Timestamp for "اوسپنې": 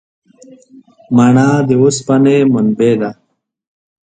1.81-2.37